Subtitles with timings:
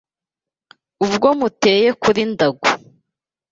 [1.05, 2.67] Ubwo muteye kuri Ndago